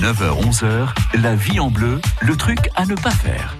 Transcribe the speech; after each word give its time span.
9h-11h, 0.00 0.94
la 1.20 1.34
vie 1.34 1.60
en 1.60 1.70
bleu, 1.70 2.00
le 2.22 2.34
truc 2.34 2.70
à 2.74 2.86
ne 2.86 2.94
pas 2.94 3.10
faire. 3.10 3.54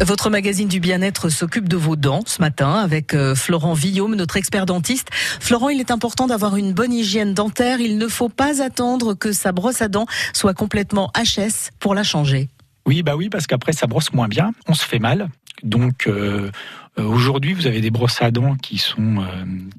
Votre 0.00 0.30
magazine 0.30 0.66
du 0.66 0.80
bien-être 0.80 1.28
s'occupe 1.28 1.68
de 1.68 1.76
vos 1.76 1.94
dents 1.94 2.24
ce 2.26 2.40
matin 2.40 2.72
avec 2.72 3.14
euh, 3.14 3.36
Florent 3.36 3.74
Villaume, 3.74 4.16
notre 4.16 4.36
expert 4.36 4.66
dentiste. 4.66 5.10
Florent, 5.12 5.68
il 5.68 5.78
est 5.78 5.92
important 5.92 6.26
d'avoir 6.26 6.56
une 6.56 6.72
bonne 6.72 6.92
hygiène 6.92 7.34
dentaire. 7.34 7.80
Il 7.80 7.98
ne 7.98 8.08
faut 8.08 8.28
pas 8.28 8.64
attendre 8.64 9.14
que 9.14 9.30
sa 9.30 9.52
brosse 9.52 9.80
à 9.80 9.86
dents 9.86 10.06
soit 10.32 10.54
complètement 10.54 11.12
HS 11.14 11.70
pour 11.78 11.94
la 11.94 12.02
changer. 12.02 12.48
Oui, 12.84 13.04
bah 13.04 13.14
oui, 13.14 13.28
parce 13.28 13.46
qu'après 13.46 13.74
ça 13.74 13.86
brosse 13.86 14.12
moins 14.12 14.28
bien, 14.28 14.50
on 14.66 14.74
se 14.74 14.84
fait 14.84 14.98
mal. 14.98 15.28
Donc 15.62 16.08
euh, 16.08 16.50
euh, 16.98 17.04
aujourd'hui, 17.04 17.54
vous 17.54 17.68
avez 17.68 17.80
des 17.80 17.90
brosses 17.92 18.22
à 18.22 18.32
dents 18.32 18.56
qui 18.56 18.78
sont 18.78 19.24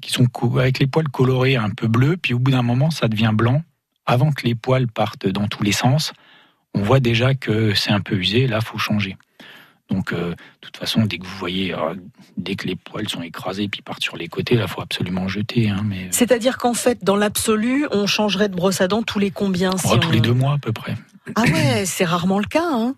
qui 0.00 0.10
sont 0.10 0.26
avec 0.58 0.78
les 0.78 0.86
poils 0.86 1.10
colorés 1.10 1.56
un 1.56 1.68
peu 1.68 1.86
bleus, 1.86 2.16
puis 2.16 2.32
au 2.32 2.38
bout 2.38 2.50
d'un 2.50 2.62
moment, 2.62 2.90
ça 2.90 3.06
devient 3.06 3.32
blanc. 3.34 3.62
Avant 4.06 4.32
que 4.32 4.46
les 4.46 4.54
poils 4.54 4.88
partent 4.88 5.26
dans 5.26 5.48
tous 5.48 5.62
les 5.62 5.72
sens, 5.72 6.12
on 6.74 6.82
voit 6.82 7.00
déjà 7.00 7.34
que 7.34 7.74
c'est 7.74 7.90
un 7.90 8.00
peu 8.00 8.16
usé. 8.16 8.46
Là, 8.46 8.60
faut 8.60 8.78
changer. 8.78 9.16
Donc, 9.90 10.12
euh, 10.12 10.30
de 10.30 10.36
toute 10.60 10.76
façon, 10.76 11.04
dès 11.04 11.18
que 11.18 11.26
vous 11.26 11.36
voyez, 11.36 11.74
euh, 11.74 11.94
dès 12.36 12.54
que 12.54 12.66
les 12.66 12.76
poils 12.76 13.08
sont 13.08 13.22
écrasés 13.22 13.68
puis 13.68 13.82
partent 13.82 14.02
sur 14.02 14.16
les 14.16 14.28
côtés, 14.28 14.54
là, 14.54 14.68
faut 14.68 14.80
absolument 14.80 15.26
jeter. 15.26 15.68
Hein, 15.68 15.82
mais... 15.84 16.04
Euh, 16.04 16.08
C'est-à-dire 16.12 16.58
qu'en 16.58 16.74
fait, 16.74 17.02
dans 17.02 17.16
l'absolu, 17.16 17.86
on 17.90 18.06
changerait 18.06 18.48
de 18.48 18.54
brosse 18.54 18.80
à 18.80 18.88
dents 18.88 19.02
tous 19.02 19.18
les 19.18 19.32
combien 19.32 19.76
si 19.76 19.98
Tous 19.98 20.12
les 20.12 20.20
deux 20.20 20.32
mois 20.32 20.54
à 20.54 20.58
peu 20.58 20.72
près. 20.72 20.94
Ah 21.34 21.42
ouais, 21.42 21.84
c'est 21.86 22.04
rarement 22.04 22.38
le 22.38 22.46
cas. 22.46 22.64
Hein 22.64 22.94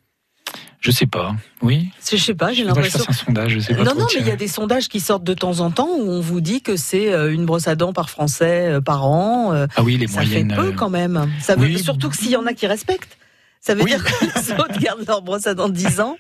je 0.82 0.90
sais 0.90 1.06
pas, 1.06 1.34
oui. 1.62 1.88
Je 2.10 2.16
sais 2.16 2.34
pas, 2.34 2.52
j'ai 2.52 2.64
l'impression. 2.64 2.98
Je 3.04 3.10
un 3.10 3.12
sondage, 3.14 3.52
je 3.52 3.60
sais 3.60 3.74
pas 3.74 3.84
Non, 3.84 3.94
non, 3.94 4.06
mais 4.12 4.20
il 4.20 4.26
y 4.26 4.30
a 4.30 4.36
des 4.36 4.48
sondages 4.48 4.88
qui 4.88 5.00
sortent 5.00 5.24
de 5.24 5.34
temps 5.34 5.60
en 5.60 5.70
temps 5.70 5.88
où 5.88 6.10
on 6.10 6.20
vous 6.20 6.40
dit 6.40 6.60
que 6.60 6.76
c'est 6.76 7.12
une 7.32 7.46
brosse 7.46 7.68
à 7.68 7.74
dents 7.74 7.92
par 7.92 8.10
Français 8.10 8.78
par 8.84 9.06
an. 9.06 9.52
Ah 9.54 9.82
oui, 9.82 9.96
les 9.96 10.06
moyennes. 10.08 10.50
Ça 10.50 10.56
fait 10.56 10.62
peu 10.62 10.72
quand 10.72 10.90
même. 10.90 11.30
Ça 11.40 11.56
veut, 11.56 11.78
Surtout 11.78 12.10
que 12.10 12.16
s'il 12.16 12.30
y 12.30 12.36
en 12.36 12.46
a 12.46 12.52
qui 12.52 12.66
respectent. 12.66 13.16
Ça 13.62 13.76
veut 13.76 13.84
dire 13.84 14.02
que 14.02 14.10
les 14.24 14.52
autres 14.60 14.78
gardent 14.80 15.06
leur 15.06 15.22
brosse 15.22 15.46
à 15.46 15.54
dents 15.54 15.68
10 15.68 16.00
ans 16.00 16.16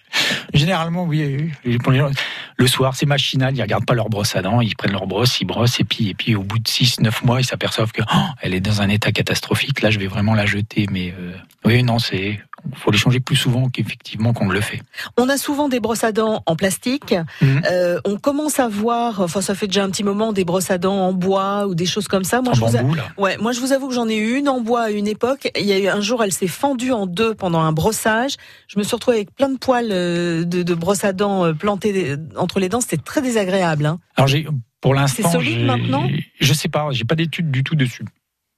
Généralement, 0.54 1.04
oui. 1.04 1.50
Le 1.64 2.66
soir, 2.68 2.94
c'est 2.94 3.06
machinal, 3.06 3.56
ils 3.56 3.62
regardent 3.62 3.84
pas 3.84 3.94
leur 3.94 4.08
brosse 4.08 4.36
à 4.36 4.42
dents, 4.42 4.60
ils 4.60 4.76
prennent 4.76 4.92
leur 4.92 5.08
brosse, 5.08 5.40
ils 5.40 5.44
brossent, 5.44 5.80
et 5.80 5.84
puis, 5.84 6.10
et 6.10 6.14
puis 6.14 6.36
au 6.36 6.44
bout 6.44 6.60
de 6.60 6.68
6-9 6.68 7.24
mois, 7.24 7.40
ils 7.40 7.44
s'aperçoivent 7.44 7.90
que 7.90 8.02
oh, 8.02 8.18
elle 8.42 8.54
est 8.54 8.60
dans 8.60 8.80
un 8.80 8.88
état 8.88 9.10
catastrophique. 9.10 9.82
Là, 9.82 9.90
je 9.90 9.98
vais 9.98 10.06
vraiment 10.06 10.34
la 10.34 10.46
jeter. 10.46 10.86
Mais 10.92 11.12
euh, 11.18 11.32
oui, 11.64 11.82
non, 11.82 11.98
c'est 11.98 12.40
il 12.70 12.76
faut 12.76 12.90
les 12.90 12.98
changer 12.98 13.20
plus 13.20 13.36
souvent 13.36 13.68
qu'effectivement 13.68 14.32
qu'on 14.32 14.48
le 14.48 14.60
fait. 14.60 14.80
On 15.16 15.28
a 15.28 15.36
souvent 15.36 15.68
des 15.68 15.80
brosses 15.80 16.04
à 16.04 16.12
dents 16.12 16.42
en 16.46 16.56
plastique. 16.56 17.14
Mhm. 17.40 17.62
Euh, 17.70 18.00
on 18.04 18.16
commence 18.16 18.60
à 18.60 18.68
voir, 18.68 19.20
enfin 19.20 19.40
ça 19.40 19.54
fait 19.54 19.66
déjà 19.66 19.84
un 19.84 19.90
petit 19.90 20.04
moment, 20.04 20.32
des 20.32 20.44
brosses 20.44 20.70
à 20.70 20.78
dents 20.78 21.06
en 21.06 21.12
bois 21.12 21.66
ou 21.66 21.74
des 21.74 21.86
choses 21.86 22.08
comme 22.08 22.24
ça. 22.24 22.40
Moi, 22.40 22.52
en 22.52 22.54
je 22.54 22.60
bambou, 22.60 22.94
là. 22.94 23.04
Ouais, 23.18 23.36
moi 23.38 23.52
je 23.52 23.60
vous 23.60 23.72
avoue 23.72 23.88
que 23.88 23.94
j'en 23.94 24.08
ai 24.08 24.16
eu 24.16 24.36
une 24.36 24.48
en 24.48 24.60
bois 24.60 24.82
à 24.82 24.90
une 24.90 25.06
époque. 25.06 25.50
Il 25.58 25.66
y 25.66 25.72
a 25.72 25.78
eu 25.78 25.88
un 25.88 26.00
jour, 26.00 26.22
elle 26.22 26.32
s'est 26.32 26.46
fendue 26.46 26.92
en 26.92 27.06
deux 27.06 27.34
pendant 27.34 27.60
un 27.60 27.72
brossage. 27.72 28.36
Je 28.68 28.78
me 28.78 28.84
suis 28.84 28.94
retrouvée 28.94 29.18
avec 29.18 29.34
plein 29.34 29.48
de 29.48 29.58
poils 29.58 29.88
euh, 29.90 30.44
de, 30.44 30.62
de 30.62 30.74
brosses 30.74 31.04
à 31.04 31.12
dents 31.12 31.44
euh, 31.44 31.52
plantés 31.52 32.16
entre 32.36 32.60
les 32.60 32.68
dents. 32.68 32.80
C'était 32.80 32.96
très 32.96 33.22
désagréable. 33.22 33.86
Hein. 33.86 33.98
Alors 34.16 34.28
j'ai, 34.28 34.46
pour 34.80 34.94
l'instant, 34.94 35.22
c'est 35.24 35.30
solide 35.30 35.64
maintenant? 35.64 36.08
Je 36.40 36.52
sais 36.52 36.68
pas, 36.68 36.88
j'ai 36.90 37.04
pas 37.04 37.14
d'études 37.14 37.50
du 37.50 37.64
tout 37.64 37.76
dessus. 37.76 38.04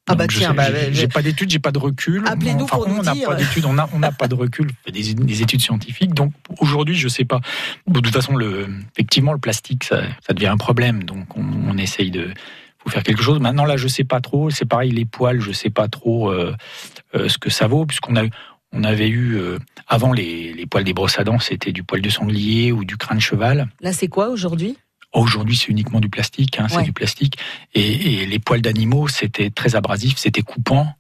Ah 0.07 0.15
bah 0.15 0.27
tiens, 0.27 0.53
bah, 0.53 0.67
j'ai 0.93 1.09
pas 1.09 1.23
d'études, 1.23 1.51
j'ai 1.51 1.59
pas 1.59 1.73
de 1.73 1.79
recul. 1.79 2.25
Appelez-nous 2.27 2.67
pour 2.67 2.87
nous 2.87 2.97
on 2.97 3.03
n'a 3.03 3.15
pas 3.15 3.35
d'études, 3.35 3.65
on 3.65 3.73
n'a 3.73 3.89
on 3.95 4.03
a 4.03 4.13
pas 4.13 4.29
de 4.29 4.35
recul, 4.35 4.71
des, 4.93 5.15
des 5.15 5.43
études 5.43 5.63
scientifiques. 5.63 6.13
Donc 6.13 6.33
aujourd'hui, 6.59 6.95
je 6.95 7.09
sais 7.09 7.25
pas. 7.25 7.41
De 7.87 8.01
toute 8.01 8.13
façon, 8.13 8.37
le, 8.37 8.69
effectivement, 8.93 9.33
le 9.33 9.39
plastique, 9.39 9.85
ça, 9.85 10.03
ça 10.27 10.35
devient 10.35 10.49
un 10.49 10.59
problème. 10.59 11.05
Donc 11.05 11.37
on, 11.39 11.45
on 11.69 11.79
essaye 11.79 12.11
de 12.11 12.29
faut 12.83 12.91
faire 12.91 13.03
quelque 13.03 13.23
chose. 13.23 13.41
Maintenant 13.41 13.65
là, 13.65 13.79
je 13.79 13.89
sais 13.89 14.05
pas 14.05 14.21
trop. 14.21 14.51
C'est 14.51 14.67
pareil, 14.67 14.91
les 14.91 15.07
poils, 15.07 15.41
je 15.41 15.53
sais 15.53 15.71
pas 15.71 15.89
trop 15.89 16.31
euh, 16.31 16.55
euh, 17.15 17.31
ce 17.31 17.39
que 17.39 17.49
ça 17.49 17.67
vaut, 17.67 17.87
puisqu'on 17.87 18.17
a 18.17 18.25
on 18.77 18.83
avait 18.83 19.09
eu 19.09 19.37
euh, 19.37 19.59
avant 19.87 20.13
les, 20.13 20.53
les 20.53 20.67
poils 20.67 20.85
des 20.85 20.93
brosses 20.93 21.19
à 21.19 21.25
dents, 21.25 21.39
c'était 21.39 21.71
du 21.73 21.85
poil 21.85 22.03
de 22.03 22.11
sanglier 22.11 22.73
ou 22.73 22.85
du 22.85 22.97
crâne 22.97 23.21
cheval. 23.21 23.69
Là, 23.81 23.93
c'est 23.93 24.09
quoi 24.09 24.29
aujourd'hui? 24.31 24.77
Aujourd'hui, 25.15 25.57
c'est 25.57 25.69
uniquement 25.69 26.01
du 26.01 26.09
plastique, 26.09 26.59
hein, 26.59 26.67
c'est 26.69 26.83
du 26.83 26.93
plastique. 26.93 27.39
Et, 27.75 28.23
et 28.23 28.27
les 28.27 28.39
poils 28.39 28.61
d'animaux, 28.61 29.09
c'était 29.09 29.51
très 29.51 29.77
abrasif, 29.77 30.19
c'était 30.19 30.43
coupant. 30.43 30.95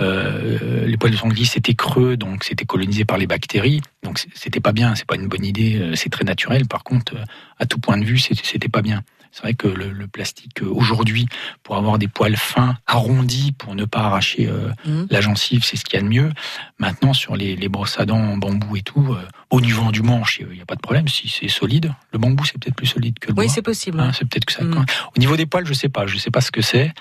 Euh, 0.00 0.86
les 0.86 0.96
poils 0.96 1.12
de 1.12 1.16
sanglier, 1.16 1.44
c'était 1.44 1.74
creux, 1.74 2.16
donc 2.16 2.44
c'était 2.44 2.64
colonisé 2.64 3.04
par 3.04 3.18
les 3.18 3.26
bactéries. 3.26 3.80
Donc 4.02 4.24
c'était 4.34 4.60
pas 4.60 4.72
bien, 4.72 4.94
c'est 4.94 5.06
pas 5.06 5.16
une 5.16 5.28
bonne 5.28 5.44
idée. 5.44 5.76
Euh, 5.76 5.94
c'est 5.96 6.08
très 6.08 6.24
naturel. 6.24 6.66
Par 6.66 6.84
contre, 6.84 7.16
euh, 7.16 7.24
à 7.58 7.66
tout 7.66 7.78
point 7.78 7.98
de 7.98 8.04
vue, 8.04 8.18
c'était 8.18 8.68
pas 8.68 8.82
bien. 8.82 9.02
C'est 9.32 9.42
vrai 9.42 9.54
que 9.54 9.68
le, 9.68 10.06
plastique 10.08 10.62
euh, 10.62 10.70
aujourd'hui, 10.70 11.26
pour 11.62 11.76
avoir 11.76 11.98
des 11.98 12.08
poils 12.08 12.36
fins, 12.36 12.76
arrondis, 12.86 13.52
pour 13.52 13.74
ne 13.74 13.84
pas 13.84 14.00
arracher 14.00 14.50
mmh. 14.86 15.04
la 15.10 15.20
gencive, 15.20 15.64
c'est 15.64 15.76
ce 15.76 15.84
qu'il 15.84 15.98
y 15.98 16.00
a 16.00 16.02
de 16.02 16.08
mieux. 16.08 16.32
Maintenant, 16.78 17.12
sur 17.12 17.36
les, 17.36 17.56
les 17.56 17.68
brosses 17.68 17.98
à 18.00 18.06
dents 18.06 18.16
en 18.16 18.36
bambou 18.36 18.76
et 18.76 18.82
tout, 18.82 19.16
au 19.50 19.60
niveau 19.60 19.90
du 19.92 20.02
manche, 20.02 20.40
il 20.40 20.54
n'y 20.54 20.60
a 20.60 20.66
pas 20.66 20.74
de 20.74 20.80
problème. 20.80 21.08
Si 21.08 21.28
c'est 21.28 21.48
solide, 21.48 21.94
le 22.12 22.18
bambou 22.18 22.44
c'est 22.44 22.58
peut-être 22.58 22.74
plus 22.74 22.86
solide 22.86 23.18
que 23.18 23.28
le 23.28 23.34
bois. 23.34 23.44
Oui, 23.44 23.50
c'est 23.50 23.62
possible. 23.62 24.00
Hein, 24.00 24.12
c'est 24.12 24.28
peut-être 24.28 24.44
que 24.44 24.52
ça. 24.52 24.62
Mm. 24.62 24.84
Au 25.16 25.18
niveau 25.18 25.36
des 25.36 25.46
poils, 25.46 25.66
je 25.66 25.72
sais 25.72 25.88
pas. 25.88 26.06
Je 26.06 26.18
sais 26.18 26.30
pas 26.30 26.40
ce 26.40 26.50
que 26.50 26.60
c'est. 26.60 26.92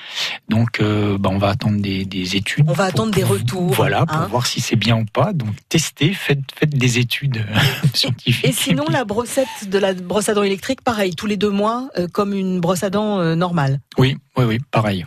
Donc, 0.49 0.79
euh, 0.79 1.17
bah, 1.17 1.29
on 1.31 1.37
va 1.37 1.49
attendre 1.49 1.81
des, 1.81 2.05
des, 2.05 2.35
études. 2.35 2.65
On 2.69 2.73
va 2.73 2.85
attendre 2.85 3.11
des 3.11 3.23
retours. 3.23 3.71
Voilà, 3.73 4.05
pour 4.05 4.17
hein. 4.17 4.27
voir 4.27 4.45
si 4.45 4.61
c'est 4.61 4.75
bien 4.75 4.97
ou 4.97 5.05
pas. 5.05 5.33
Donc, 5.33 5.49
testez, 5.69 6.13
faites, 6.13 6.39
faites 6.55 6.69
des 6.69 6.99
études 6.99 7.37
euh, 7.37 7.59
scientifiques. 7.93 8.45
Et 8.45 8.51
sinon, 8.51 8.85
la 8.89 9.03
brossette 9.03 9.47
de 9.67 9.77
la 9.77 9.93
brosse 9.93 10.29
à 10.29 10.33
dents 10.33 10.43
électrique, 10.43 10.81
pareil, 10.81 11.15
tous 11.15 11.27
les 11.27 11.37
deux 11.37 11.49
mois, 11.49 11.89
euh, 11.97 12.07
comme 12.17 12.33
une 12.33 12.59
brosse 12.59 12.81
à 12.81 12.89
dents 12.89 13.19
euh, 13.19 13.35
normale. 13.35 13.79
Oui, 13.99 14.17
oui, 14.37 14.45
oui, 14.45 14.57
pareil. 14.71 15.05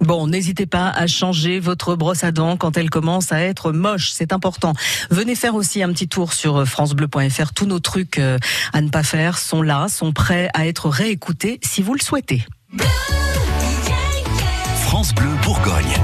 Bon, 0.00 0.26
n'hésitez 0.26 0.64
pas 0.64 0.88
à 0.88 1.06
changer 1.06 1.60
votre 1.60 1.96
brosse 1.96 2.24
à 2.24 2.32
dents 2.32 2.56
quand 2.56 2.78
elle 2.78 2.88
commence 2.88 3.30
à 3.30 3.42
être 3.42 3.72
moche, 3.72 4.10
c'est 4.10 4.32
important. 4.32 4.72
Venez 5.10 5.34
faire 5.34 5.54
aussi 5.54 5.82
un 5.82 5.92
petit 5.92 6.08
tour 6.08 6.32
sur 6.32 6.56
euh, 6.56 6.64
francebleu.fr. 6.64 7.52
Tous 7.52 7.66
nos 7.66 7.78
trucs 7.78 8.18
euh, 8.18 8.38
à 8.72 8.80
ne 8.80 8.88
pas 8.88 9.02
faire 9.02 9.36
sont 9.36 9.60
là, 9.60 9.88
sont 9.88 10.12
prêts 10.12 10.48
à 10.54 10.66
être 10.66 10.88
réécoutés 10.88 11.60
si 11.62 11.82
vous 11.82 11.92
le 11.92 12.00
souhaitez. 12.00 12.42
France 14.78 15.14
Bleu 15.14 15.28
Bourgogne. 15.42 16.00